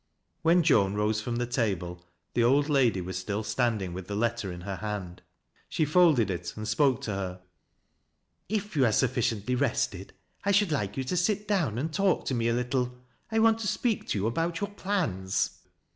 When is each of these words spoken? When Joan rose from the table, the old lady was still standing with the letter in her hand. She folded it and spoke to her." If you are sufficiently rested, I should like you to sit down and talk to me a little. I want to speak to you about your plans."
When 0.41 0.63
Joan 0.63 0.95
rose 0.95 1.21
from 1.21 1.35
the 1.35 1.45
table, 1.45 2.03
the 2.33 2.43
old 2.43 2.69
lady 2.69 3.01
was 3.01 3.19
still 3.19 3.43
standing 3.43 3.93
with 3.93 4.07
the 4.07 4.15
letter 4.15 4.51
in 4.51 4.61
her 4.61 4.77
hand. 4.77 5.21
She 5.69 5.85
folded 5.85 6.31
it 6.31 6.57
and 6.57 6.67
spoke 6.67 7.01
to 7.01 7.11
her." 7.11 7.41
If 8.59 8.75
you 8.75 8.83
are 8.87 8.91
sufficiently 8.93 9.53
rested, 9.53 10.13
I 10.43 10.53
should 10.53 10.71
like 10.71 10.97
you 10.97 11.03
to 11.03 11.15
sit 11.15 11.47
down 11.47 11.77
and 11.77 11.93
talk 11.93 12.25
to 12.25 12.33
me 12.33 12.47
a 12.47 12.53
little. 12.55 12.97
I 13.31 13.37
want 13.37 13.59
to 13.59 13.67
speak 13.67 14.07
to 14.07 14.17
you 14.17 14.25
about 14.25 14.59
your 14.59 14.71
plans." 14.71 15.59